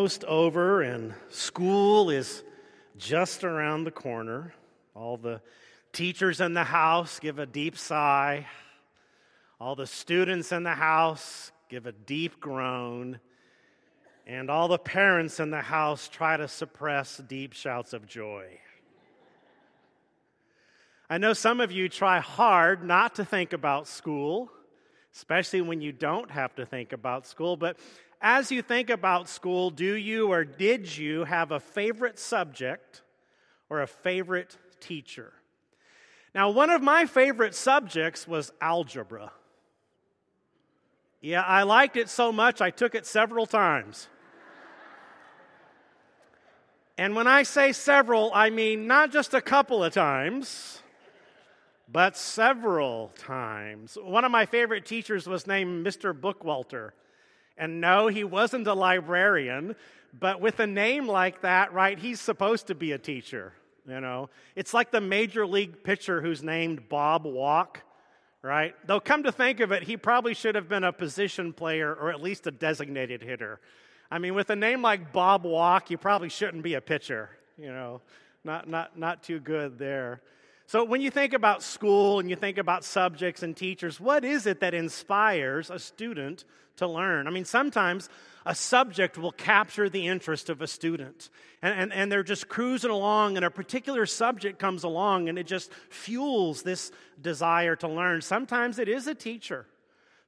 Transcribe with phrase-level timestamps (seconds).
[0.00, 2.42] almost over, and school is
[2.96, 4.54] just around the corner.
[4.94, 5.42] All the
[5.92, 8.46] teachers in the house give a deep sigh.
[9.60, 13.20] All the students in the house give a deep groan.
[14.26, 18.46] And all the parents in the house try to suppress deep shouts of joy.
[21.10, 24.50] I know some of you try hard not to think about school,
[25.14, 27.76] especially when you don't have to think about school, but
[28.20, 33.02] as you think about school, do you or did you have a favorite subject
[33.68, 35.32] or a favorite teacher?
[36.34, 39.32] Now, one of my favorite subjects was algebra.
[41.20, 44.08] Yeah, I liked it so much I took it several times.
[46.96, 50.82] and when I say several, I mean not just a couple of times,
[51.90, 53.98] but several times.
[54.00, 56.14] One of my favorite teachers was named Mr.
[56.14, 56.90] Bookwalter.
[57.60, 59.76] And no, he wasn't a librarian,
[60.18, 63.52] but with a name like that, right, he's supposed to be a teacher,
[63.86, 64.30] you know.
[64.56, 67.82] It's like the major league pitcher who's named Bob Walk,
[68.40, 68.74] right?
[68.86, 72.10] Though come to think of it, he probably should have been a position player or
[72.10, 73.60] at least a designated hitter.
[74.10, 77.68] I mean, with a name like Bob Walk, you probably shouldn't be a pitcher, you
[77.68, 78.00] know.
[78.42, 80.22] Not not not too good there.
[80.70, 84.46] So, when you think about school and you think about subjects and teachers, what is
[84.46, 86.44] it that inspires a student
[86.76, 87.26] to learn?
[87.26, 88.08] I mean, sometimes
[88.46, 91.28] a subject will capture the interest of a student,
[91.60, 95.48] and, and, and they're just cruising along, and a particular subject comes along, and it
[95.48, 98.20] just fuels this desire to learn.
[98.20, 99.66] Sometimes it is a teacher.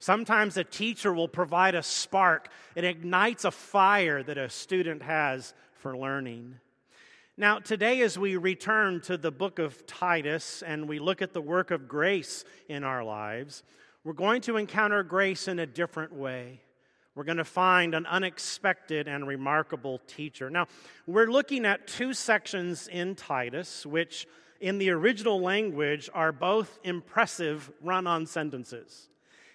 [0.00, 5.54] Sometimes a teacher will provide a spark, it ignites a fire that a student has
[5.74, 6.56] for learning.
[7.38, 11.40] Now, today, as we return to the book of Titus and we look at the
[11.40, 13.62] work of grace in our lives,
[14.04, 16.60] we're going to encounter grace in a different way.
[17.14, 20.50] We're going to find an unexpected and remarkable teacher.
[20.50, 20.66] Now,
[21.06, 24.26] we're looking at two sections in Titus, which
[24.60, 29.08] in the original language are both impressive run on sentences.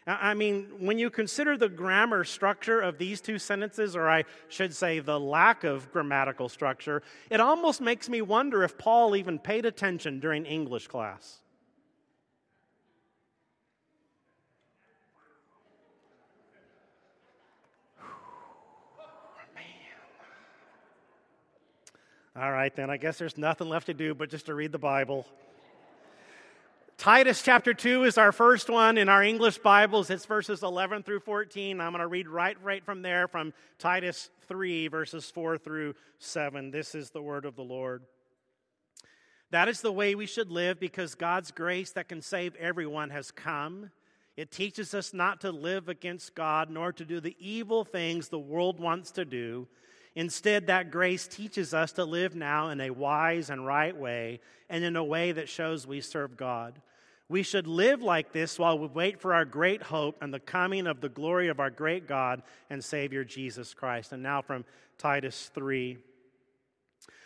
[0.08, 4.74] I mean, when you consider the grammar structure of these two sentences, or I should
[4.74, 9.66] say the lack of grammatical structure, it almost makes me wonder if Paul even paid
[9.66, 11.42] attention during English class.
[22.40, 24.78] All right, then, I guess there's nothing left to do but just to read the
[24.78, 25.26] Bible.
[27.08, 30.10] Titus chapter 2 is our first one in our English Bibles.
[30.10, 31.80] It's verses 11 through 14.
[31.80, 36.70] I'm going to read right, right from there from Titus 3, verses 4 through 7.
[36.70, 38.04] This is the word of the Lord.
[39.52, 43.32] That is the way we should live because God's grace that can save everyone has
[43.32, 43.90] come.
[44.36, 48.38] It teaches us not to live against God nor to do the evil things the
[48.38, 49.70] world wants to do.
[50.14, 54.84] Instead, that grace teaches us to live now in a wise and right way and
[54.84, 56.82] in a way that shows we serve God.
[57.30, 60.88] We should live like this while we wait for our great hope and the coming
[60.88, 64.14] of the glory of our great God and Savior Jesus Christ.
[64.14, 64.64] And now from
[64.98, 65.98] Titus 3.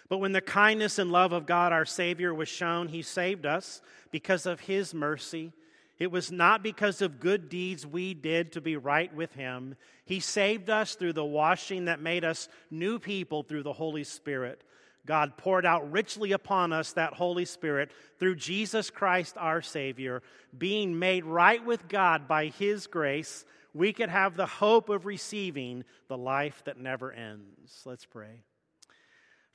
[0.10, 3.82] But when the kindness and love of God our Savior was shown, He saved us
[4.10, 5.54] because of His mercy.
[6.00, 9.76] It was not because of good deeds we did to be right with Him.
[10.04, 14.64] He saved us through the washing that made us new people through the Holy Spirit.
[15.06, 20.22] God poured out richly upon us that Holy Spirit through Jesus Christ our Savior,
[20.56, 25.84] being made right with God by His grace, we could have the hope of receiving
[26.08, 27.82] the life that never ends.
[27.86, 28.44] Let's pray.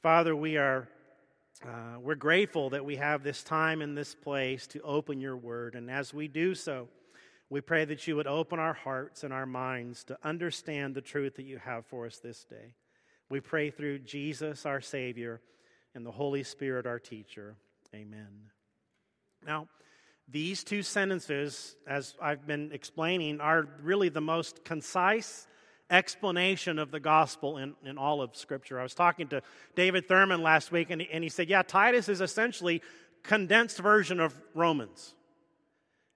[0.02, 0.88] Father, we are
[1.64, 5.74] uh, we're grateful that we have this time in this place to open your word.
[5.74, 6.88] And as we do so,
[7.48, 11.36] we pray that you would open our hearts and our minds to understand the truth
[11.36, 12.74] that you have for us this day.
[13.28, 15.40] We pray through Jesus, our Savior,
[15.94, 17.56] and the Holy Spirit, our teacher.
[17.94, 18.28] Amen.
[19.44, 19.68] Now,
[20.28, 25.46] these two sentences, as I've been explaining, are really the most concise
[25.88, 28.80] explanation of the gospel in, in all of Scripture.
[28.80, 29.42] I was talking to
[29.76, 32.82] David Thurman last week, and and he said, Yeah, Titus is essentially
[33.22, 35.14] condensed version of Romans.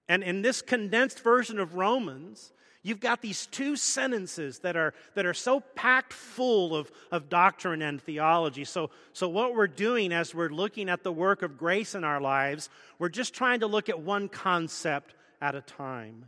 [0.09, 2.53] And in this condensed version of Romans,
[2.83, 7.83] You've got these two sentences that are, that are so packed full of, of doctrine
[7.83, 8.65] and theology.
[8.65, 12.23] So, so, what we're doing as we're looking at the work of grace in our
[12.23, 16.27] lives, we're just trying to look at one concept at a time.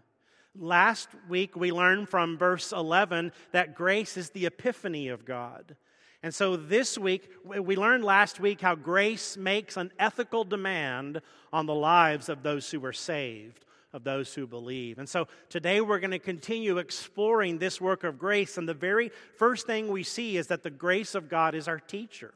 [0.54, 5.74] Last week, we learned from verse 11 that grace is the epiphany of God.
[6.22, 11.64] And so this week, we learned last week how grace makes an ethical demand on
[11.64, 14.98] the lives of those who are saved of those who believe.
[14.98, 18.56] And so today we're going to continue exploring this work of grace.
[18.58, 21.80] And the very first thing we see is that the grace of God is our
[21.80, 22.32] teacher,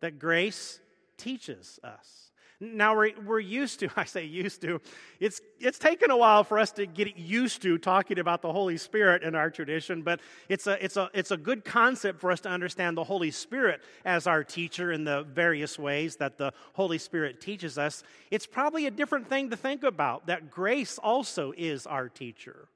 [0.00, 0.80] that grace
[1.16, 2.30] teaches us.
[2.60, 4.80] Now we're, we're used to, I say used to,
[5.20, 8.76] it's, it's taken a while for us to get used to talking about the Holy
[8.76, 12.40] Spirit in our tradition, but it's a, it's, a, it's a good concept for us
[12.40, 16.98] to understand the Holy Spirit as our teacher in the various ways that the Holy
[16.98, 18.02] Spirit teaches us.
[18.30, 22.68] It's probably a different thing to think about that grace also is our teacher.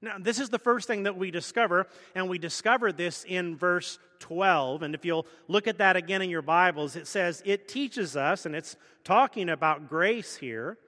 [0.00, 3.98] Now, this is the first thing that we discover, and we discover this in verse
[4.20, 4.82] 12.
[4.82, 8.46] And if you'll look at that again in your Bibles, it says, It teaches us,
[8.46, 10.78] and it's talking about grace here.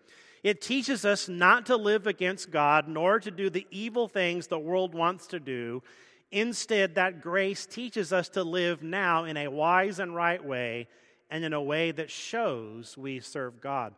[0.42, 4.58] It teaches us not to live against God, nor to do the evil things the
[4.58, 5.82] world wants to do.
[6.30, 10.86] Instead, that grace teaches us to live now in a wise and right way,
[11.30, 13.92] and in a way that shows we serve God.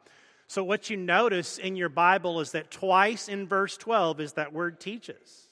[0.52, 4.52] So, what you notice in your Bible is that twice in verse 12 is that
[4.52, 5.46] word teaches.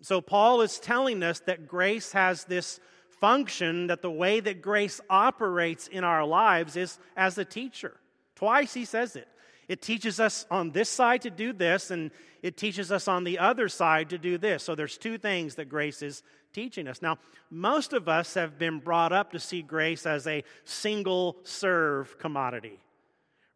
[0.00, 2.78] So, Paul is telling us that grace has this
[3.20, 7.96] function, that the way that grace operates in our lives is as a teacher.
[8.36, 9.26] Twice he says it.
[9.66, 12.12] It teaches us on this side to do this, and
[12.44, 14.62] it teaches us on the other side to do this.
[14.62, 16.22] So there's two things that grace is
[16.52, 17.02] teaching us.
[17.02, 17.18] Now,
[17.50, 22.78] most of us have been brought up to see grace as a single serve commodity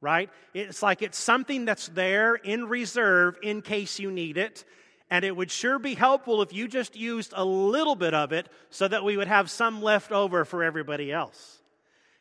[0.02, 0.28] right?
[0.52, 4.64] It's like it's something that's there in reserve in case you need it.
[5.08, 8.48] And it would sure be helpful if you just used a little bit of it
[8.70, 11.62] so that we would have some left over for everybody else.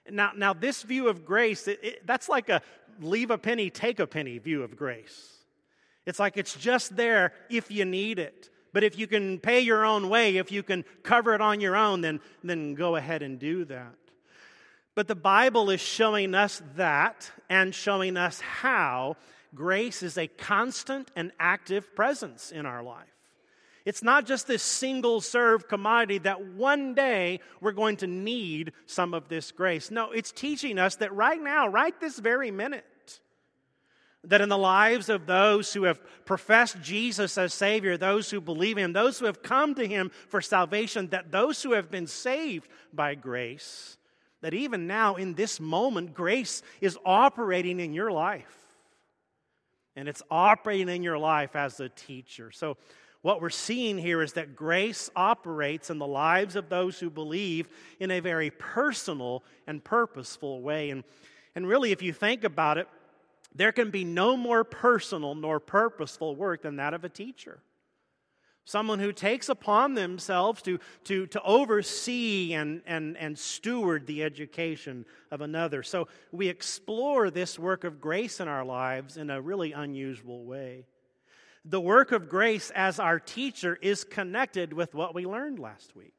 [0.09, 2.61] Now, now this view of grace, it, it, that's like a
[2.99, 5.37] leave a penny, take a penny view of grace.
[6.05, 8.49] It's like it's just there if you need it.
[8.73, 11.75] But if you can pay your own way, if you can cover it on your
[11.75, 13.95] own, then, then go ahead and do that.
[14.95, 19.15] But the Bible is showing us that and showing us how
[19.55, 23.07] grace is a constant and active presence in our life.
[23.83, 29.13] It's not just this single serve commodity that one day we're going to need some
[29.13, 29.89] of this grace.
[29.89, 32.85] No, it's teaching us that right now, right this very minute,
[34.25, 38.77] that in the lives of those who have professed Jesus as Savior, those who believe
[38.77, 42.05] in Him, those who have come to Him for salvation, that those who have been
[42.05, 43.97] saved by grace,
[44.41, 48.57] that even now, in this moment, grace is operating in your life.
[49.95, 52.51] And it's operating in your life as a teacher.
[52.51, 52.77] So,
[53.21, 57.69] what we're seeing here is that grace operates in the lives of those who believe
[57.99, 60.89] in a very personal and purposeful way.
[60.89, 61.03] And,
[61.53, 62.87] and really, if you think about it,
[63.53, 67.59] there can be no more personal nor purposeful work than that of a teacher
[68.65, 75.05] someone who takes upon themselves to, to, to oversee and, and, and steward the education
[75.31, 75.83] of another.
[75.83, 80.85] So we explore this work of grace in our lives in a really unusual way.
[81.65, 86.13] The work of grace as our teacher is connected with what we learned last week.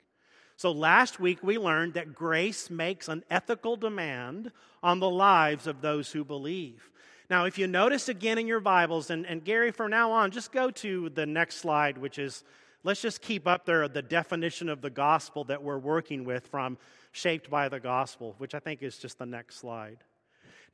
[0.56, 5.80] So, last week we learned that grace makes an ethical demand on the lives of
[5.80, 6.88] those who believe.
[7.30, 10.52] Now, if you notice again in your Bibles, and, and Gary, from now on, just
[10.52, 12.44] go to the next slide, which is
[12.82, 16.78] let's just keep up there the definition of the gospel that we're working with from
[17.12, 19.98] Shaped by the Gospel, which I think is just the next slide.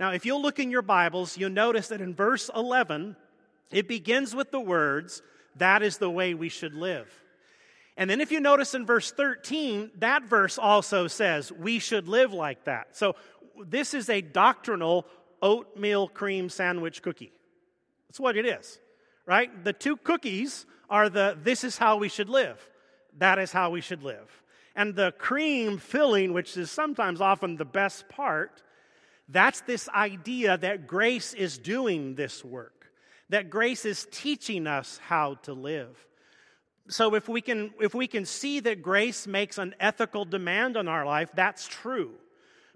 [0.01, 3.17] Now, if you'll look in your Bibles, you'll notice that in verse 11,
[3.73, 5.21] it begins with the words,
[5.57, 7.13] That is the way we should live.
[7.97, 12.33] And then if you notice in verse 13, that verse also says, We should live
[12.33, 12.97] like that.
[12.97, 13.17] So
[13.67, 15.05] this is a doctrinal
[15.43, 17.33] oatmeal cream sandwich cookie.
[18.09, 18.79] That's what it is,
[19.27, 19.65] right?
[19.65, 22.69] The two cookies are the this is how we should live.
[23.19, 24.43] That is how we should live.
[24.75, 28.63] And the cream filling, which is sometimes often the best part,
[29.29, 32.91] that's this idea that grace is doing this work,
[33.29, 36.07] that grace is teaching us how to live.
[36.89, 40.89] So if we can if we can see that grace makes an ethical demand on
[40.89, 42.13] our life, that's true.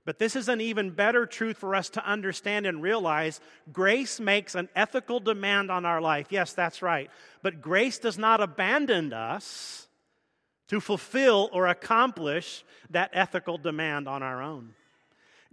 [0.05, 3.41] But this is an even better truth for us to understand and realize.
[3.73, 6.27] Grace makes an ethical demand on our life.
[6.31, 7.09] Yes, that's right.
[7.43, 9.87] But grace does not abandon us
[10.69, 14.75] to fulfill or accomplish that ethical demand on our own.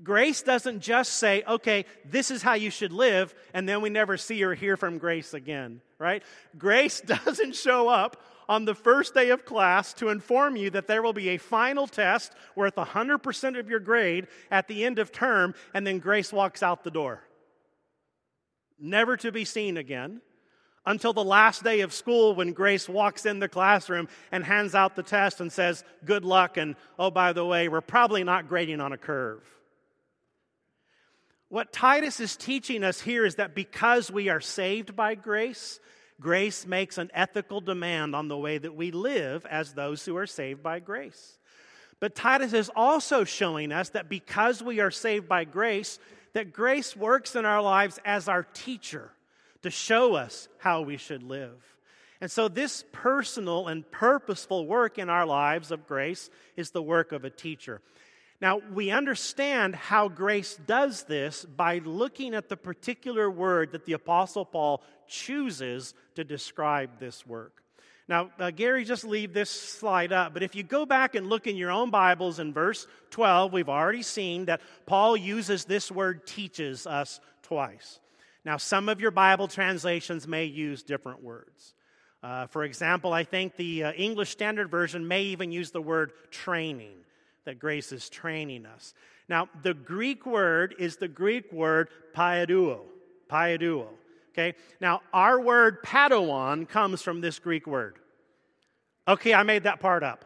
[0.02, 4.16] Grace doesn't just say, okay, this is how you should live, and then we never
[4.16, 6.24] see or hear from grace again, right?
[6.58, 11.04] Grace doesn't show up on the first day of class to inform you that there
[11.04, 15.54] will be a final test worth 100% of your grade at the end of term,
[15.76, 17.22] and then Grace walks out the door.
[18.80, 20.22] Never to be seen again
[20.84, 24.96] until the last day of school when Grace walks in the classroom and hands out
[24.96, 28.82] the test and says, Good luck, and oh, by the way, we're probably not grading
[28.82, 29.44] on a curve.
[31.50, 35.80] What Titus is teaching us here is that because we are saved by grace,
[36.20, 40.28] grace makes an ethical demand on the way that we live as those who are
[40.28, 41.38] saved by grace.
[42.00, 46.00] But Titus is also showing us that because we are saved by grace,
[46.34, 49.12] that grace works in our lives as our teacher
[49.64, 51.62] to show us how we should live.
[52.22, 57.14] And so, this personal and purposeful work in our lives of grace is the work
[57.14, 57.82] of a teacher.
[58.42, 63.94] Now, we understand how grace does this by looking at the particular word that the
[63.94, 67.64] Apostle Paul chooses to describe this work.
[68.08, 71.46] Now, uh, Gary, just leave this slide up, but if you go back and look
[71.46, 76.26] in your own Bibles in verse 12, we've already seen that Paul uses this word
[76.26, 78.00] teaches us twice.
[78.46, 81.76] Now, some of your Bible translations may use different words.
[82.24, 86.12] Uh, for example, I think the uh, English Standard Version may even use the word
[86.32, 86.98] training,
[87.46, 88.94] that grace is training us.
[89.28, 92.82] Now, the Greek word is the Greek word paideuo.
[93.30, 93.88] Paideuo.
[94.32, 94.56] Okay?
[94.80, 97.98] Now, our word Padawan comes from this Greek word.
[99.08, 100.26] Okay, I made that part up.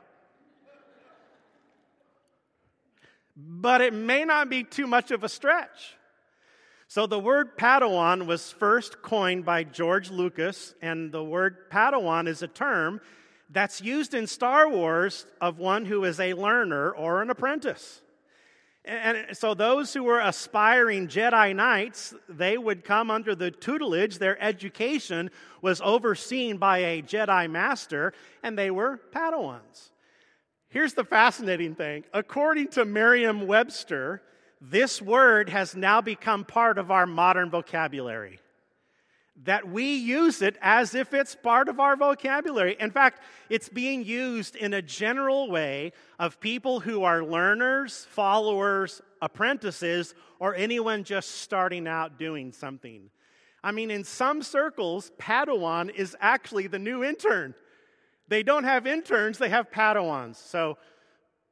[3.35, 5.95] But it may not be too much of a stretch.
[6.87, 12.43] So, the word Padawan was first coined by George Lucas, and the word Padawan is
[12.43, 13.01] a term
[13.49, 18.01] that's used in Star Wars of one who is a learner or an apprentice.
[18.85, 24.17] And so those who were aspiring Jedi Knights, they would come under the tutelage.
[24.17, 25.31] Their education
[25.61, 29.91] was overseen by a Jedi master, and they were Padawans.
[30.67, 32.03] Here's the fascinating thing.
[32.13, 34.21] According to Merriam Webster,
[34.59, 38.39] this word has now become part of our modern vocabulary
[39.43, 42.77] that we use it as if it's part of our vocabulary.
[42.79, 49.01] In fact, it's being used in a general way of people who are learners, followers,
[49.21, 53.09] apprentices, or anyone just starting out doing something.
[53.63, 57.55] I mean, in some circles, Padawan is actually the new intern.
[58.27, 60.35] They don't have interns, they have Padawans.
[60.35, 60.77] So,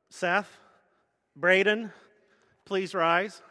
[0.10, 0.60] Seth,
[1.36, 1.92] Braden,
[2.66, 3.42] please rise.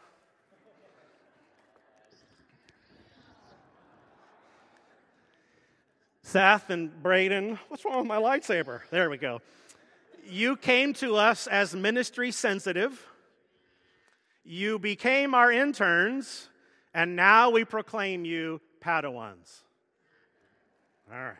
[6.30, 8.82] Seth and Braden, what's wrong with my lightsaber?
[8.90, 9.40] There we go.
[10.24, 13.04] You came to us as ministry sensitive.
[14.44, 16.48] You became our interns,
[16.94, 19.62] and now we proclaim you Padawans.
[21.12, 21.34] All right.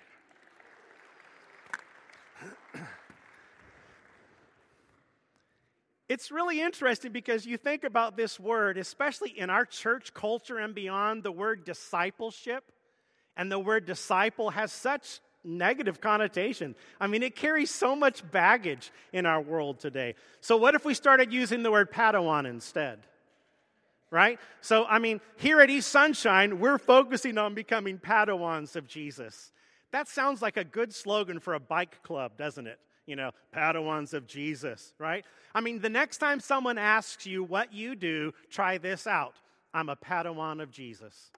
[6.09, 10.75] It's really interesting because you think about this word, especially in our church culture and
[10.75, 12.73] beyond, the word discipleship
[13.41, 16.75] and the word disciple has such negative connotation.
[17.01, 20.15] I mean, it carries so much baggage in our world today.
[20.43, 22.99] So, what if we started using the word Padawan instead?
[24.11, 24.39] Right?
[24.61, 29.53] So, I mean, here at East Sunshine, we're focusing on becoming Padawans of Jesus.
[29.91, 32.79] That sounds like a good slogan for a bike club, doesn't it?
[33.07, 35.25] You know, Padawans of Jesus, right?
[35.55, 39.37] I mean, the next time someone asks you what you do, try this out.
[39.73, 41.31] I'm a Padawan of Jesus.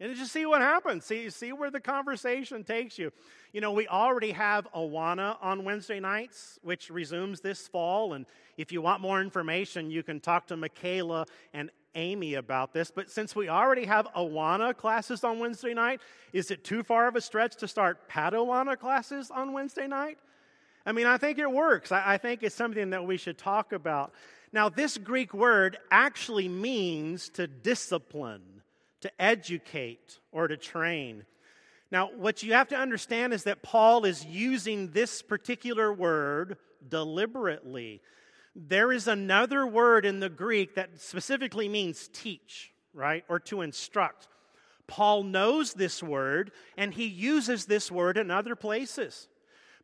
[0.00, 1.04] And just see what happens.
[1.04, 3.12] See, see where the conversation takes you.
[3.52, 8.12] You know, we already have Awana on Wednesday nights, which resumes this fall.
[8.12, 8.24] And
[8.56, 12.92] if you want more information, you can talk to Michaela and Amy about this.
[12.92, 16.00] But since we already have Awana classes on Wednesday night,
[16.32, 20.18] is it too far of a stretch to start Padawana classes on Wednesday night?
[20.86, 21.90] I mean, I think it works.
[21.90, 24.12] I, I think it's something that we should talk about.
[24.52, 28.57] Now, this Greek word actually means to discipline
[29.00, 31.24] to educate, or to train.
[31.90, 38.02] Now, what you have to understand is that Paul is using this particular word deliberately.
[38.54, 44.28] There is another word in the Greek that specifically means teach, right, or to instruct.
[44.86, 49.28] Paul knows this word and he uses this word in other places.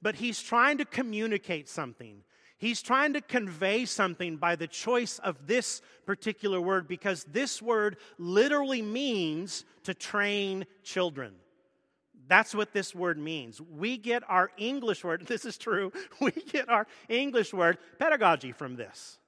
[0.02, 2.23] But he's trying to communicate something.
[2.58, 7.96] He's trying to convey something by the choice of this particular word because this word
[8.18, 11.34] literally means to train children.
[12.26, 13.61] That's what this word means.
[13.61, 18.76] We get our English word, this is true, we get our English word pedagogy from
[18.76, 19.18] this.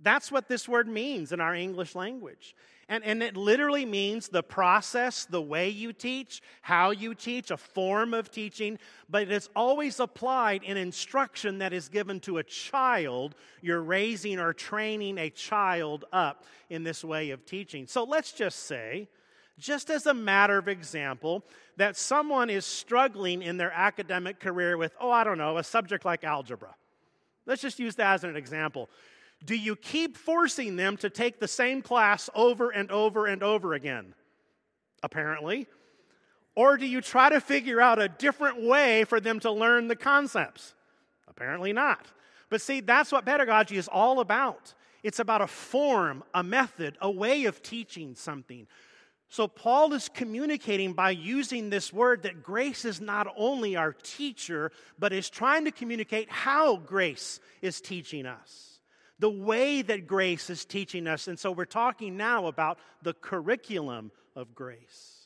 [0.00, 2.54] That's what this word means in our English language.
[2.88, 7.56] And, and it literally means the process, the way you teach, how you teach, a
[7.56, 13.34] form of teaching, but it's always applied in instruction that is given to a child.
[13.60, 17.88] You're raising or training a child up in this way of teaching.
[17.88, 19.08] So let's just say,
[19.58, 21.42] just as a matter of example,
[21.76, 26.04] that someone is struggling in their academic career with, oh, I don't know, a subject
[26.04, 26.74] like algebra.
[27.46, 28.88] Let's just use that as an example.
[29.44, 33.74] Do you keep forcing them to take the same class over and over and over
[33.74, 34.14] again?
[35.02, 35.66] Apparently.
[36.54, 39.96] Or do you try to figure out a different way for them to learn the
[39.96, 40.74] concepts?
[41.28, 42.06] Apparently not.
[42.48, 44.74] But see, that's what pedagogy is all about.
[45.02, 48.66] It's about a form, a method, a way of teaching something.
[49.28, 54.70] So, Paul is communicating by using this word that grace is not only our teacher,
[54.98, 58.65] but is trying to communicate how grace is teaching us,
[59.18, 61.28] the way that grace is teaching us.
[61.28, 65.16] And so, we're talking now about the curriculum of grace.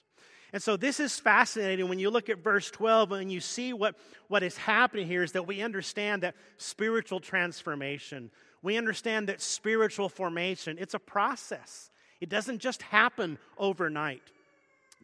[0.52, 3.96] And so this is fascinating when you look at verse 12 and you see what,
[4.28, 8.30] what is happening here is that we understand that spiritual transformation,
[8.62, 11.90] we understand that spiritual formation, it's a process.
[12.20, 14.22] It doesn't just happen overnight.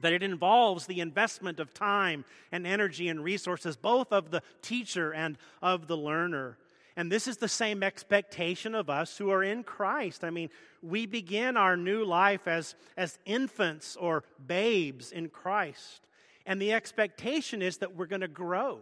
[0.02, 5.14] That it involves the investment of time and energy and resources, both of the teacher
[5.14, 6.58] and of the learner.
[6.96, 10.24] And this is the same expectation of us who are in Christ.
[10.24, 10.48] I mean,
[10.82, 16.08] we begin our new life as, as infants or babes in Christ.
[16.46, 18.78] And the expectation is that we're going to grow,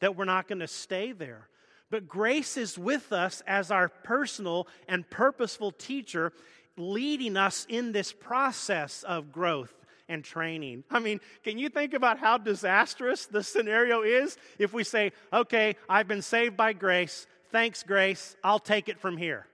[0.00, 1.48] that we're not going to stay there.
[1.88, 6.32] But grace is with us as our personal and purposeful teacher,
[6.76, 9.72] leading us in this process of growth
[10.08, 10.84] and training.
[10.90, 15.76] I mean, can you think about how disastrous the scenario is if we say, okay,
[15.88, 18.36] I've been saved by grace, Thanks, Grace.
[18.42, 19.46] I'll take it from here.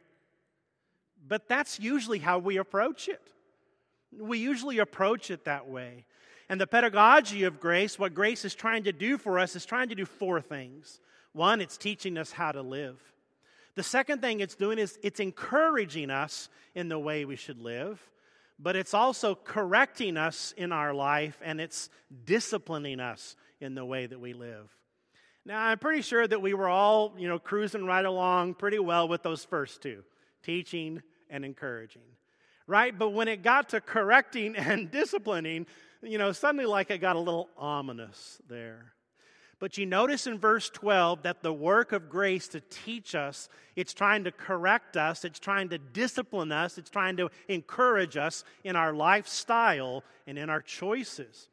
[1.27, 3.23] But that's usually how we approach it.
[4.19, 6.05] We usually approach it that way.
[6.49, 9.89] And the pedagogy of grace, what grace is trying to do for us, is trying
[9.89, 11.01] to do four things.
[11.33, 13.01] One, it's teaching us how to live.
[13.75, 17.99] The second thing it's doing is it's encouraging us in the way we should live,
[18.59, 21.89] but it's also correcting us in our life and it's
[22.27, 24.69] disciplining us in the way that we live.
[25.45, 29.09] Now, I'm pretty sure that we were all, you know, cruising right along pretty well
[29.09, 30.05] with those first two
[30.43, 32.03] teaching and encouraging,
[32.67, 32.97] right?
[32.97, 35.67] But when it got to correcting and disciplining,
[36.03, 38.93] you know, suddenly like it got a little ominous there.
[39.59, 43.95] But you notice in verse 12 that the work of grace to teach us, it's
[43.95, 48.75] trying to correct us, it's trying to discipline us, it's trying to encourage us in
[48.75, 51.49] our lifestyle and in our choices.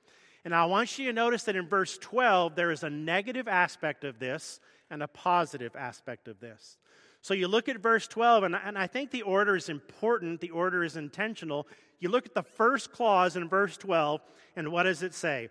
[0.49, 4.03] And I want you to notice that in verse 12, there is a negative aspect
[4.03, 4.59] of this
[4.89, 6.79] and a positive aspect of this.
[7.21, 10.49] So you look at verse 12, and, and I think the order is important, the
[10.49, 11.67] order is intentional.
[11.99, 14.21] You look at the first clause in verse 12,
[14.55, 15.49] and what does it say?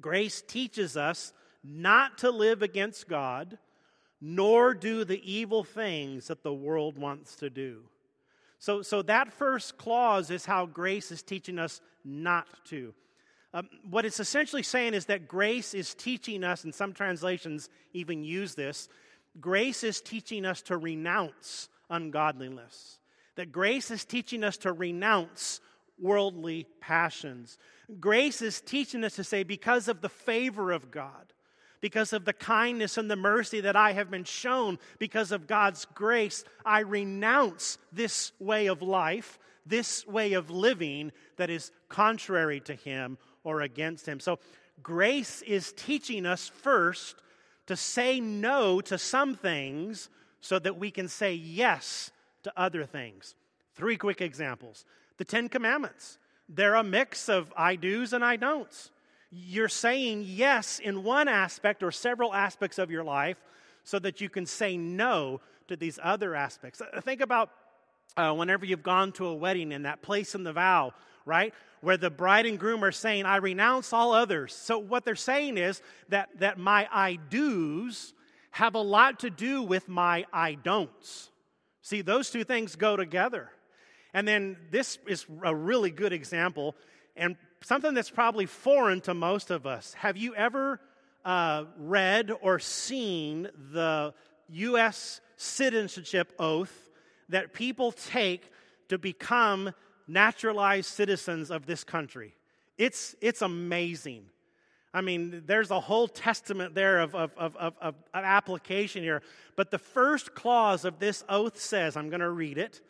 [0.00, 3.58] Grace teaches us not to live against God,
[4.22, 7.82] nor do the evil things that the world wants to do.
[8.58, 12.94] So, so that first clause is how grace is teaching us not to.
[13.54, 18.24] Um, what it's essentially saying is that grace is teaching us, and some translations even
[18.24, 18.88] use this
[19.40, 22.98] grace is teaching us to renounce ungodliness.
[23.36, 25.60] That grace is teaching us to renounce
[26.00, 27.58] worldly passions.
[27.98, 31.32] Grace is teaching us to say, because of the favor of God,
[31.80, 35.84] because of the kindness and the mercy that I have been shown, because of God's
[35.94, 42.74] grace, I renounce this way of life, this way of living that is contrary to
[42.74, 44.18] Him or against him.
[44.18, 44.38] So,
[44.82, 47.16] grace is teaching us first
[47.66, 50.08] to say no to some things
[50.40, 52.10] so that we can say yes
[52.42, 53.34] to other things.
[53.74, 54.84] Three quick examples
[55.16, 56.18] the Ten Commandments.
[56.48, 58.90] They're a mix of I do's and I don'ts.
[59.30, 63.38] You're saying yes in one aspect or several aspects of your life
[63.82, 66.82] so that you can say no to these other aspects.
[67.02, 67.50] Think about
[68.16, 70.92] uh, whenever you've gone to a wedding and that place in the vow
[71.24, 71.54] right?
[71.80, 74.54] Where the bride and groom are saying, I renounce all others.
[74.54, 78.14] So what they're saying is that, that my I do's
[78.52, 81.30] have a lot to do with my I don'ts.
[81.82, 83.50] See, those two things go together.
[84.14, 86.74] And then this is a really good example
[87.16, 89.94] and something that's probably foreign to most of us.
[89.94, 90.80] Have you ever
[91.24, 94.14] uh, read or seen the
[94.50, 95.20] U.S.
[95.36, 96.90] citizenship oath
[97.28, 98.50] that people take
[98.88, 99.72] to become
[100.06, 102.34] naturalized citizens of this country.
[102.78, 104.26] It's, it's amazing.
[104.92, 109.22] I mean, there's a whole testament there of, of, of, of, of application here.
[109.56, 112.80] But the first clause of this oath says, I'm going to read it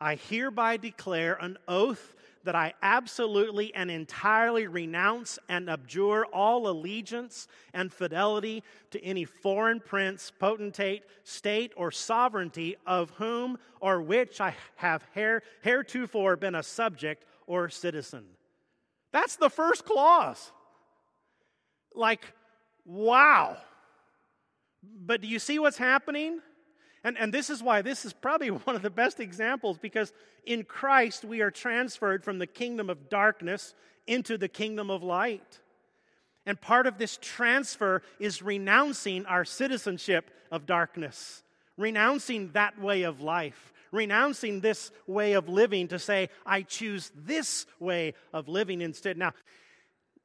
[0.00, 7.48] I hereby declare an oath that I absolutely and entirely renounce and abjure all allegiance
[7.74, 14.54] and fidelity to any foreign prince, potentate, state, or sovereignty of whom or which I
[14.76, 15.04] have
[15.62, 18.24] heretofore been a subject or citizen.
[19.12, 20.52] That's the first clause.
[21.94, 22.32] Like,
[22.84, 23.56] wow.
[24.82, 26.40] But do you see what's happening?
[27.04, 30.12] And, and this is why this is probably one of the best examples because
[30.44, 33.74] in Christ we are transferred from the kingdom of darkness
[34.06, 35.60] into the kingdom of light.
[36.46, 41.42] And part of this transfer is renouncing our citizenship of darkness,
[41.76, 47.66] renouncing that way of life, renouncing this way of living to say, I choose this
[47.78, 49.18] way of living instead.
[49.18, 49.34] Now,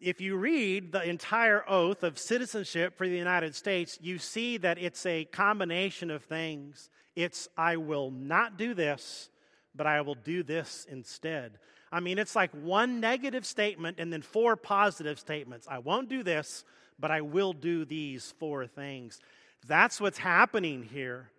[0.04, 4.78] if you read the entire oath of citizenship for the United States, you see that
[4.78, 6.90] it's a combination of things.
[7.16, 9.30] It's, I will not do this,
[9.74, 11.54] but I will do this instead.
[11.90, 15.68] I mean, it's like one negative statement and then four positive statements.
[15.70, 16.66] I won't do this,
[17.00, 19.22] but I will do these four things.
[19.68, 21.30] That's what's happening here.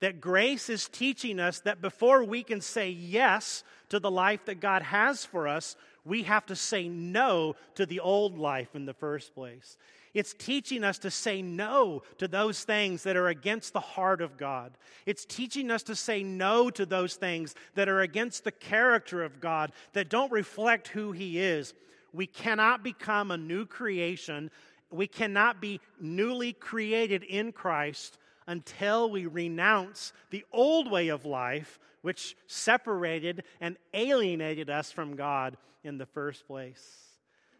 [0.00, 4.60] That grace is teaching us that before we can say yes to the life that
[4.60, 8.94] God has for us, we have to say no to the old life in the
[8.94, 9.76] first place.
[10.12, 14.36] It's teaching us to say no to those things that are against the heart of
[14.36, 14.72] God.
[15.06, 19.40] It's teaching us to say no to those things that are against the character of
[19.40, 21.74] God, that don't reflect who He is.
[22.12, 24.50] We cannot become a new creation.
[24.92, 31.78] We cannot be newly created in Christ until we renounce the old way of life,
[32.02, 37.04] which separated and alienated us from God in the first place.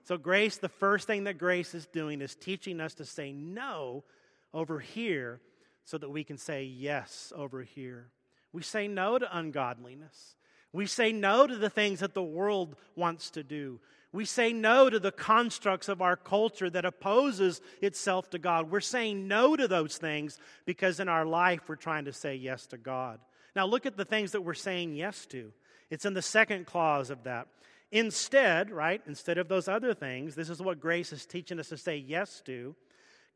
[0.05, 4.05] So, grace, the first thing that grace is doing is teaching us to say no
[4.53, 5.41] over here
[5.85, 8.09] so that we can say yes over here.
[8.53, 10.37] We say no to ungodliness.
[10.73, 13.81] We say no to the things that the world wants to do.
[14.15, 18.71] We say no to the constructs of our culture that opposes itself to God.
[18.71, 22.67] We're saying no to those things because in our life we're trying to say yes
[22.69, 23.19] to God.
[23.57, 25.53] Now, look at the things that we're saying yes to.
[25.91, 27.49] It's in the second clause of that.
[27.91, 31.77] Instead, right, instead of those other things, this is what grace is teaching us to
[31.77, 32.77] say yes to.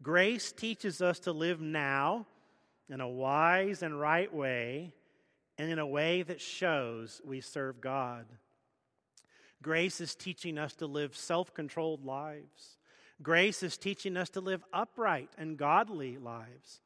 [0.00, 2.24] Grace teaches us to live now
[2.88, 4.94] in a wise and right way
[5.58, 8.26] and in a way that shows we serve God.
[9.62, 12.78] Grace is teaching us to live self controlled lives.
[13.22, 16.80] Grace is teaching us to live upright and godly lives.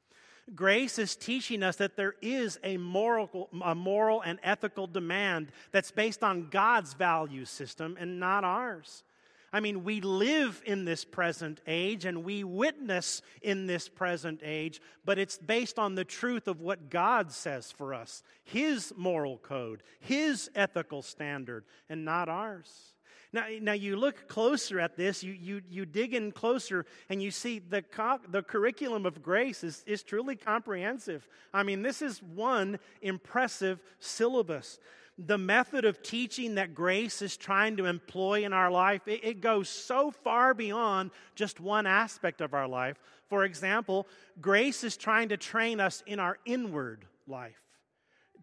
[0.54, 5.90] Grace is teaching us that there is a moral, a moral and ethical demand that's
[5.90, 9.04] based on God's value system and not ours.
[9.52, 14.80] I mean, we live in this present age and we witness in this present age,
[15.04, 19.82] but it's based on the truth of what God says for us His moral code,
[20.00, 22.94] His ethical standard, and not ours.
[23.34, 27.30] Now, now you look closer at this, you, you, you dig in closer, and you
[27.30, 31.26] see the, co- the curriculum of grace is, is truly comprehensive.
[31.52, 34.78] I mean, this is one impressive syllabus.
[35.18, 39.40] The method of teaching that grace is trying to employ in our life, it, it
[39.40, 42.96] goes so far beyond just one aspect of our life.
[43.28, 44.06] For example,
[44.40, 47.60] grace is trying to train us in our inward life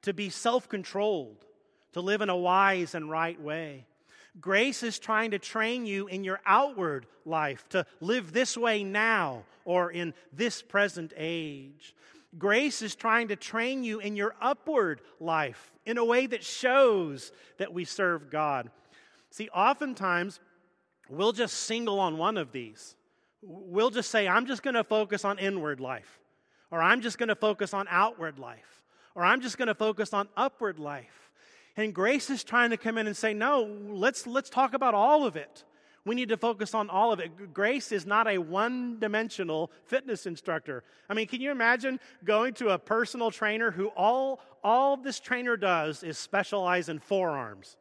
[0.03, 1.45] to be self controlled,
[1.93, 3.86] to live in a wise and right way.
[4.39, 9.43] Grace is trying to train you in your outward life to live this way now
[9.65, 11.95] or in this present age.
[12.37, 17.31] Grace is trying to train you in your upward life in a way that shows
[17.57, 18.69] that we serve God.
[19.31, 20.39] See, oftentimes
[21.09, 22.95] we'll just single on one of these.
[23.41, 26.19] We'll just say, I'm just going to focus on inward life,
[26.71, 28.83] or I'm just going to focus on outward life,
[29.15, 31.31] or I'm just going to focus on upward life.
[31.77, 35.25] And grace is trying to come in and say, no, let's, let's talk about all
[35.25, 35.63] of it.
[36.09, 37.53] We need to focus on all of it.
[37.53, 40.83] Grace is not a one dimensional fitness instructor.
[41.07, 45.55] I mean, can you imagine going to a personal trainer who all, all this trainer
[45.55, 47.77] does is specialize in forearms?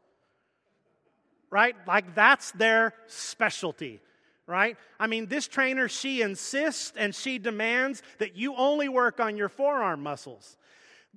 [1.49, 1.75] Right?
[1.87, 4.03] Like that's their specialty
[4.47, 4.79] right?
[4.99, 9.51] I mean, this trainer, she insists and she demands that you only work on your
[9.51, 10.57] forearm muscles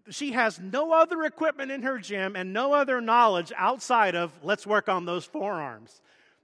[0.10, 4.66] she has no other equipment in her gym and no other knowledge outside of let's
[4.66, 6.02] work on those forearms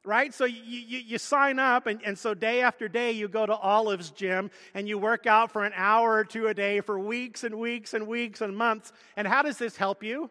[0.07, 0.33] right?
[0.33, 3.53] So you, you, you, sign up and, and so day after day you go to
[3.53, 7.43] olive's gym and you work out for an hour or two a day for weeks
[7.43, 8.93] and weeks and weeks and months.
[9.17, 10.29] And how does this help you?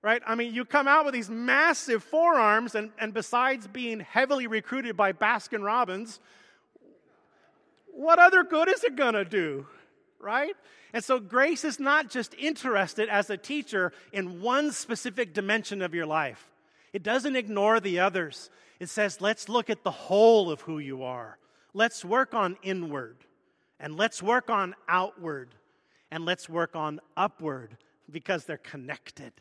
[0.00, 0.22] Right?
[0.26, 4.96] I mean you come out with these massive forearms and, and besides being heavily recruited
[4.96, 6.18] by baskin robbins
[7.92, 9.66] what other good is it going to do?
[10.18, 10.56] Right?
[10.94, 15.94] And so grace is not just interested as a teacher in one specific dimension of
[15.94, 16.48] your life,
[16.94, 18.48] it doesn't ignore the others.
[18.82, 21.38] It says, let's look at the whole of who you are.
[21.72, 23.16] Let's work on inward,
[23.78, 25.54] and let's work on outward,
[26.10, 27.76] and let's work on upward
[28.10, 29.34] because they're connected,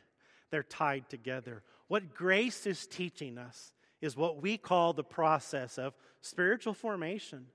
[0.51, 1.63] they're tied together.
[1.87, 7.47] What grace is teaching us is what we call the process of spiritual formation.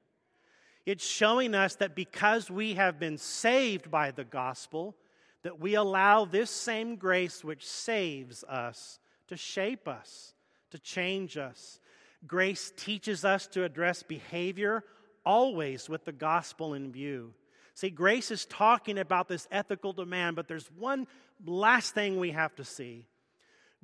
[0.86, 4.96] It's showing us that because we have been saved by the gospel,
[5.44, 10.32] that we allow this same grace which saves us to shape us,
[10.76, 11.80] to change us.
[12.26, 14.84] Grace teaches us to address behavior
[15.24, 17.32] always with the gospel in view.
[17.74, 21.06] See, grace is talking about this ethical demand, but there's one
[21.44, 23.06] last thing we have to see.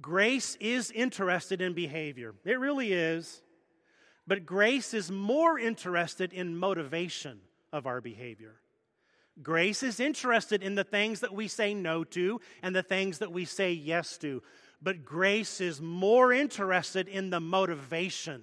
[0.01, 3.43] Grace is interested in behavior, it really is.
[4.25, 7.41] But grace is more interested in motivation
[7.73, 8.55] of our behavior.
[9.43, 13.33] Grace is interested in the things that we say no to and the things that
[13.33, 14.43] we say yes to.
[14.83, 18.43] But grace is more interested in the motivation,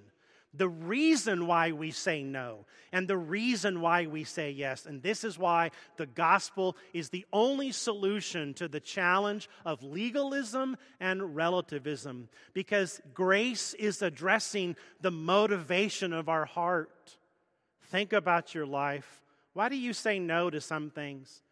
[0.54, 4.86] the reason why we say no, and the reason why we say yes.
[4.86, 10.76] And this is why the gospel is the only solution to the challenge of legalism
[10.98, 17.18] and relativism, because grace is addressing the motivation of our heart.
[17.88, 19.22] Think about your life.
[19.52, 21.42] Why do you say no to some things?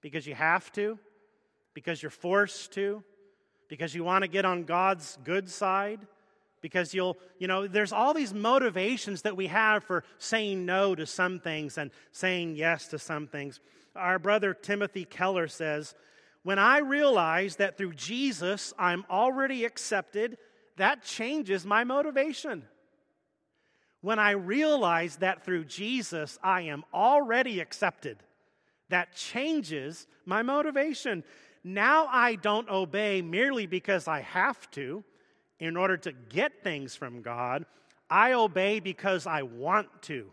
[0.00, 0.98] Because you have to?
[1.72, 3.02] Because you're forced to?
[3.68, 6.00] Because you want to get on God's good side?
[6.60, 11.06] Because you'll, you know, there's all these motivations that we have for saying no to
[11.06, 13.60] some things and saying yes to some things.
[13.96, 15.94] Our brother Timothy Keller says,
[16.42, 20.38] When I realize that through Jesus I'm already accepted,
[20.76, 22.64] that changes my motivation.
[24.00, 28.18] When I realize that through Jesus I am already accepted,
[28.90, 31.24] that changes my motivation.
[31.64, 35.02] Now I don't obey merely because I have to
[35.58, 37.64] in order to get things from God.
[38.10, 40.30] I obey because I want to.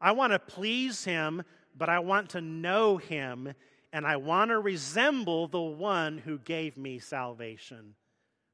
[0.00, 1.42] I want to please Him,
[1.76, 3.52] but I want to know Him,
[3.92, 7.94] and I want to resemble the one who gave me salvation.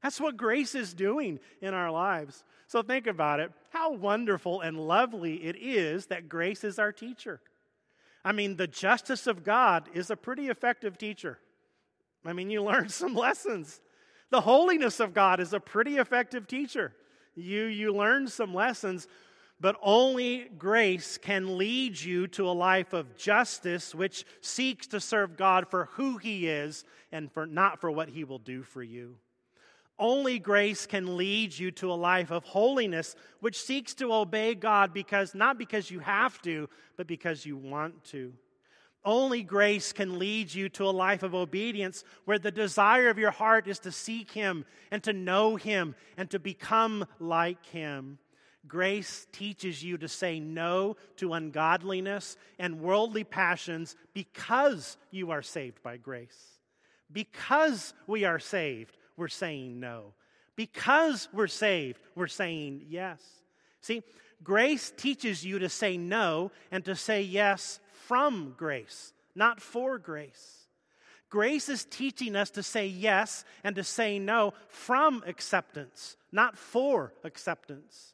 [0.03, 2.43] That's what grace is doing in our lives.
[2.67, 3.51] So think about it.
[3.71, 7.39] How wonderful and lovely it is that grace is our teacher.
[8.23, 11.39] I mean, the justice of God is a pretty effective teacher.
[12.27, 13.81] I mean, you learn some lessons.
[14.29, 16.93] The holiness of God is a pretty effective teacher.
[17.35, 19.07] You, you learn some lessons,
[19.61, 25.37] but only grace can lead you to a life of justice which seeks to serve
[25.37, 29.15] God for who He is and for, not for what He will do for you.
[29.99, 34.93] Only grace can lead you to a life of holiness, which seeks to obey God
[34.93, 38.33] because not because you have to, but because you want to.
[39.07, 43.31] Only grace can lead you to a life of obedience where the desire of your
[43.31, 48.19] heart is to seek Him and to know Him and to become like Him.
[48.67, 55.81] Grace teaches you to say no to ungodliness and worldly passions because you are saved
[55.81, 56.59] by grace.
[57.09, 60.15] Because we are saved, we're saying no.
[60.57, 63.21] Because we're saved, we're saying yes.
[63.79, 64.03] See,
[64.43, 70.67] grace teaches you to say no and to say yes from grace, not for grace.
[71.29, 77.13] Grace is teaching us to say yes and to say no from acceptance, not for
[77.25, 78.13] acceptance.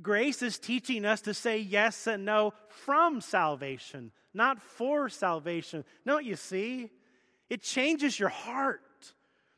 [0.00, 5.84] Grace is teaching us to say yes and no from salvation, not for salvation.
[6.06, 6.90] Don't you see?
[7.50, 8.80] It changes your heart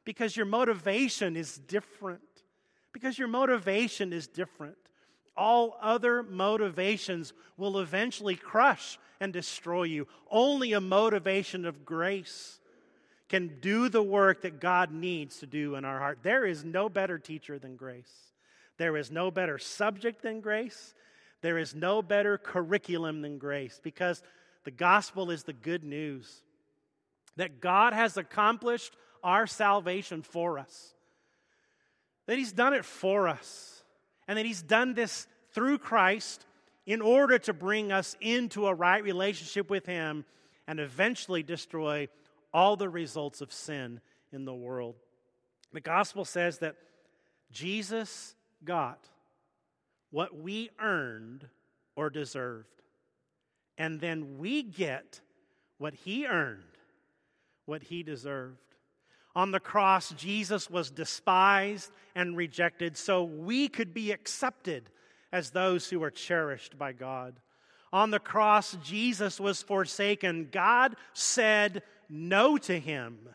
[0.05, 2.23] because your motivation is different.
[2.93, 4.79] Because your motivation is different.
[5.39, 10.09] All other motivations will eventually crush and destroy you.
[10.31, 12.59] Only a motivation of grace
[13.29, 16.19] can do the work that God needs to do in our heart.
[16.23, 18.33] There is no better teacher than grace.
[18.79, 20.95] There is no better subject than grace.
[21.41, 24.23] There is no better curriculum than grace because
[24.65, 26.43] the gospel is the good news
[27.37, 30.95] that God has accomplished our salvation for us.
[32.27, 33.78] That He's done it for us.
[34.29, 36.47] And that He's done this through Christ
[36.87, 40.25] in order to bring us into a right relationship with Him
[40.69, 42.09] and eventually destroy
[42.53, 44.01] all the results of sin
[44.33, 44.95] in the world.
[45.73, 46.77] The gospel says that
[47.51, 49.09] Jesus got
[50.11, 51.47] what we earned
[51.97, 52.83] or deserved.
[53.77, 55.21] And then we get
[55.79, 56.63] what he earned,
[57.67, 58.68] what he deserved.
[59.39, 64.91] On the cross, Jesus was despised and rejected so we could be accepted
[65.31, 67.39] as those who are cherished by God.
[67.93, 70.49] On the cross, Jesus was forsaken.
[70.51, 73.29] God said no to him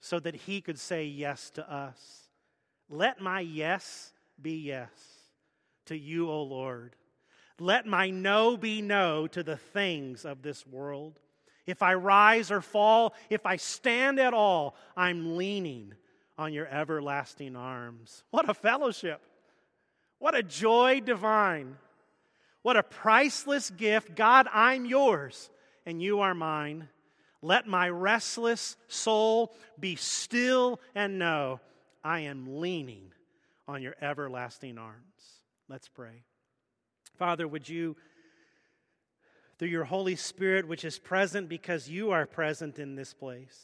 [0.00, 2.28] so that he could say yes to us.
[2.90, 4.90] Let my yes be yes
[5.86, 6.94] to you, O Lord.
[7.58, 11.20] Let my no be no to the things of this world.
[11.66, 15.94] If I rise or fall, if I stand at all, I'm leaning
[16.38, 18.22] on your everlasting arms.
[18.30, 19.20] What a fellowship!
[20.18, 21.76] What a joy divine!
[22.62, 24.16] What a priceless gift.
[24.16, 25.50] God, I'm yours
[25.86, 26.88] and you are mine.
[27.40, 31.60] Let my restless soul be still and know
[32.02, 33.12] I am leaning
[33.68, 35.42] on your everlasting arms.
[35.68, 36.24] Let's pray.
[37.16, 37.96] Father, would you,
[39.58, 43.58] through your Holy Spirit, which is present because you are present in this place,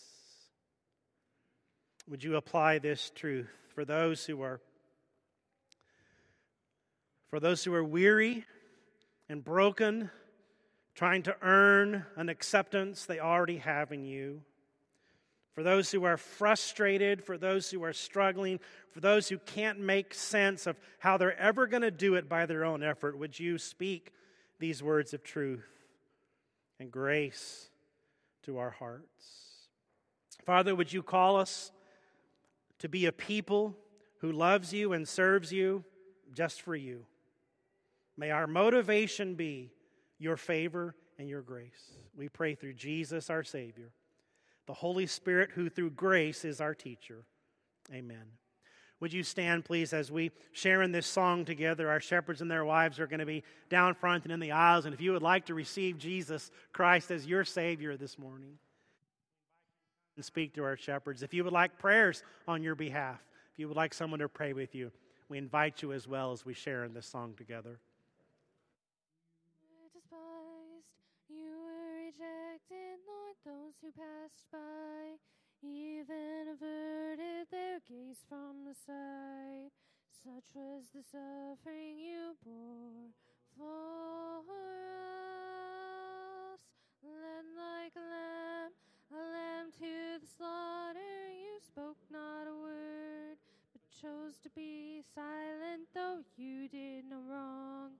[2.09, 4.61] would you apply this truth for those who are
[7.31, 8.44] for those who are weary
[9.31, 10.11] and broken,
[10.94, 14.42] trying to earn an acceptance they already have in you.
[15.55, 20.12] For those who are frustrated, for those who are struggling, for those who can't make
[20.12, 23.57] sense of how they're ever going to do it by their own effort, would you
[23.57, 24.12] speak
[24.59, 25.82] these words of truth
[26.83, 27.71] and grace
[28.42, 29.68] to our hearts?
[30.45, 31.71] Father, would you call us
[32.81, 33.77] to be a people
[34.18, 35.85] who loves you and serves you
[36.33, 37.07] just for you?
[38.16, 39.71] May our motivation be
[40.18, 41.92] your favor and your grace.
[42.16, 43.92] We pray through Jesus, our Savior,
[44.66, 47.25] the Holy Spirit, who through grace is our teacher.
[47.95, 48.25] Amen.
[49.03, 51.91] Would you stand, please, as we share in this song together?
[51.91, 54.85] Our shepherds and their wives are going to be down front and in the aisles.
[54.85, 58.59] And if you would like to receive Jesus Christ as your Savior this morning,
[60.15, 61.25] and speak to our shepherds.
[61.25, 63.19] If you would like prayers on your behalf,
[63.53, 64.93] if you would like someone to pray with you,
[65.29, 67.81] we invite you as well as we share in this song together.
[69.93, 70.87] Despised,
[71.29, 75.17] you were rejected, Lord, those who passed by,
[75.62, 79.70] even averted their gaze from the sight.
[80.11, 83.11] Such was the suffering you bore
[83.57, 84.42] for
[86.53, 86.61] us.
[87.03, 88.72] Led like a lamb,
[89.12, 93.38] a lamb to the slaughter, you spoke not a word,
[93.72, 97.90] but chose to be silent, though you did no wrong,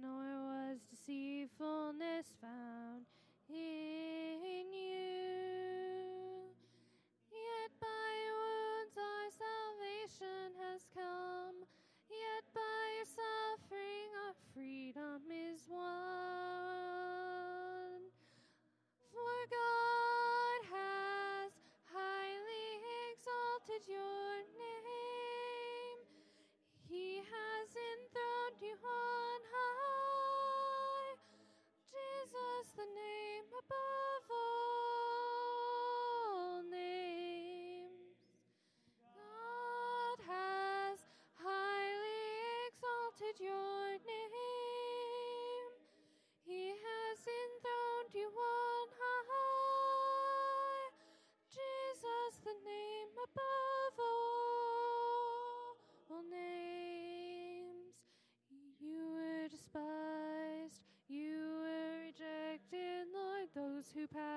[0.00, 3.04] nor was deceitfulness found
[3.48, 6.05] in you.
[7.56, 11.64] Yet by wounds our salvation has come,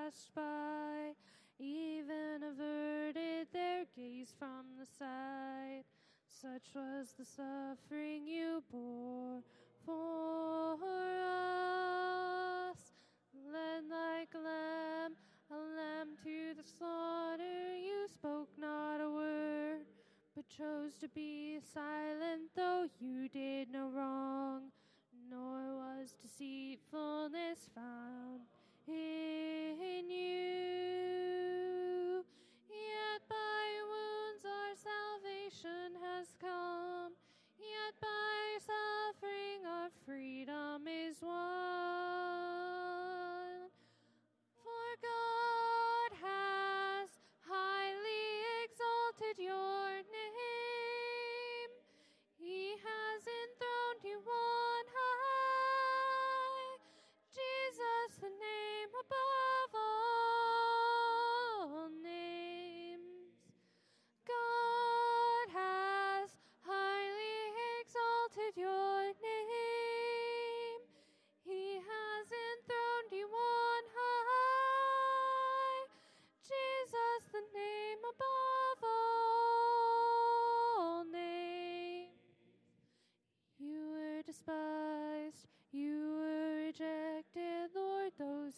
[0.09, 1.13] passed by
[1.59, 5.83] even averted their gaze from the sight.
[6.27, 9.43] Such was the suffering you bore
[9.85, 10.77] for
[12.71, 12.77] us.
[13.51, 15.15] Led like a lamb,
[15.51, 19.85] a lamb to the slaughter, you spoke not a word,
[20.35, 24.71] but chose to be silent, though you did no wrong
[25.29, 27.88] nor was deceitfulness found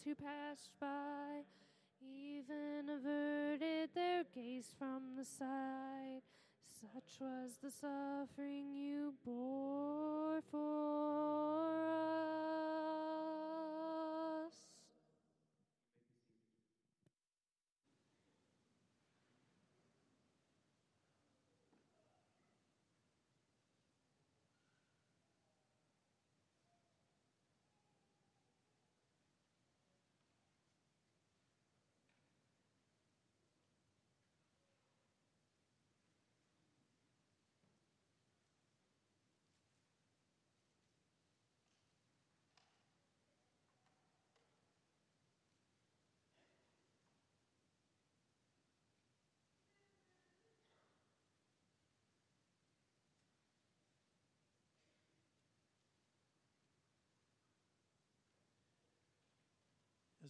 [0.04, 1.44] who passed by
[2.00, 6.22] even averted their gaze from the sight.
[6.80, 12.02] Such was the suffering you bore for us.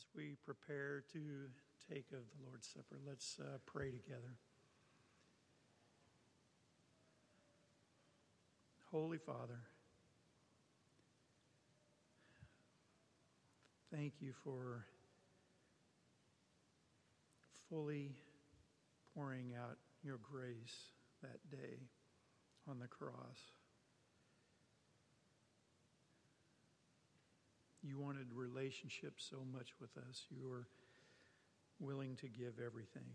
[0.02, 1.20] As we prepare to
[1.88, 4.34] take of the Lord's Supper, let's uh, pray together.
[8.90, 9.60] Holy Father,
[13.94, 14.84] thank you for
[17.70, 18.10] fully
[19.14, 20.90] pouring out your grace
[21.22, 21.78] that day
[22.68, 23.52] on the cross.
[27.82, 30.24] You wanted relationship so much with us.
[30.30, 30.66] You were
[31.80, 33.10] willing to give everything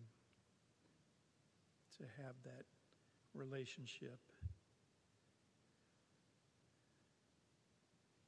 [1.98, 2.66] to have that
[3.34, 4.20] relationship.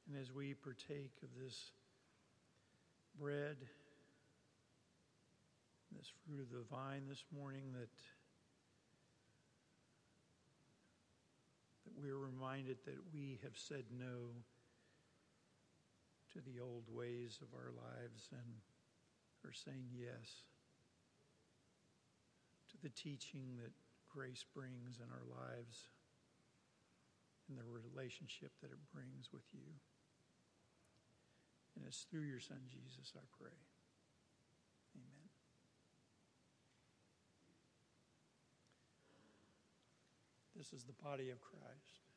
[0.07, 1.71] And as we partake of this
[3.19, 3.57] bread,
[5.97, 7.89] this fruit of the vine this morning, that,
[11.85, 14.29] that we're reminded that we have said no
[16.33, 18.61] to the old ways of our lives and
[19.45, 20.45] are saying yes
[22.69, 23.71] to the teaching that
[24.09, 25.89] grace brings in our lives
[27.47, 29.73] and the relationship that it brings with you.
[31.75, 33.57] And it's through your Son, Jesus, I pray.
[34.95, 35.29] Amen.
[40.55, 42.08] This is the body of Christ.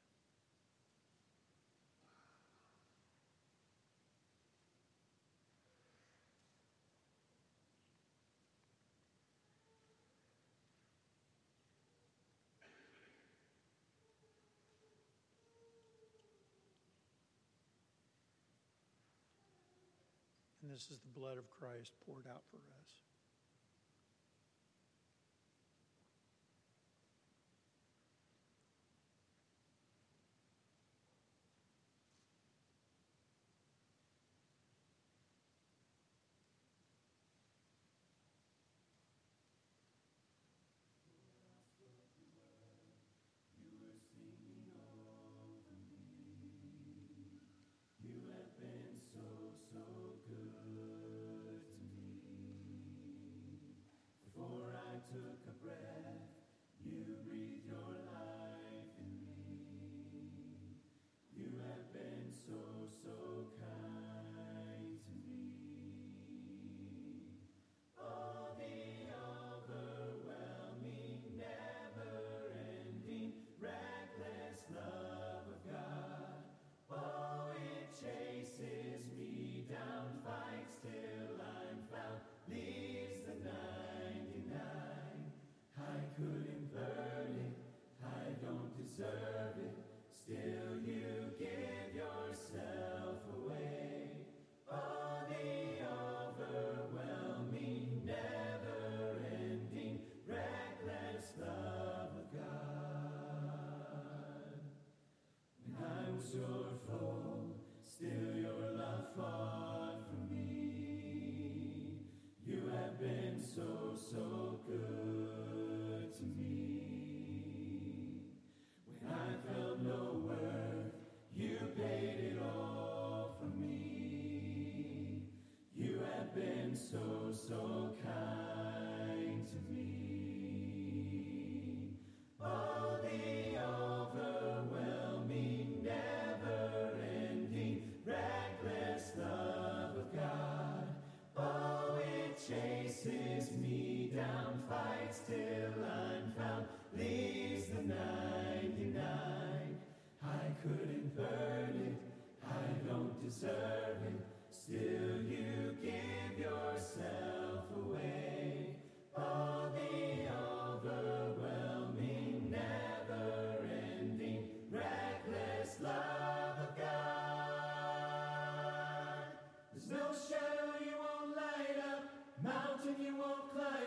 [20.72, 23.11] This is the blood of Christ poured out for us.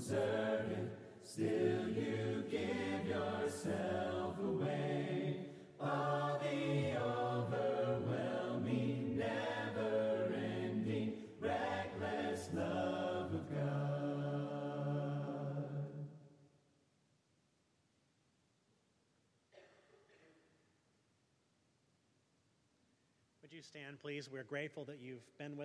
[0.00, 5.44] deserve it, still you give yourself away.
[5.78, 13.60] Ah, the overwhelming, never ending, reckless love of God.
[23.42, 24.30] Would you stand, please?
[24.30, 25.58] We're grateful that you've been with